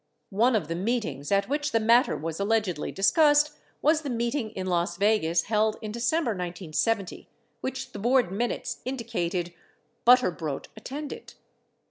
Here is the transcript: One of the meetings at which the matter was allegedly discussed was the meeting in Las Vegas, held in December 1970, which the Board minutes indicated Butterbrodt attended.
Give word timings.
One 0.31 0.55
of 0.55 0.67
the 0.67 0.73
meetings 0.73 1.31
at 1.31 1.47
which 1.47 1.71
the 1.73 1.79
matter 1.79 2.17
was 2.17 2.39
allegedly 2.39 2.91
discussed 2.91 3.51
was 3.83 4.01
the 4.01 4.09
meeting 4.09 4.49
in 4.49 4.65
Las 4.65 4.97
Vegas, 4.97 5.43
held 5.43 5.77
in 5.79 5.91
December 5.91 6.31
1970, 6.31 7.29
which 7.59 7.91
the 7.91 7.99
Board 7.99 8.31
minutes 8.31 8.79
indicated 8.83 9.53
Butterbrodt 10.03 10.69
attended. 10.75 11.35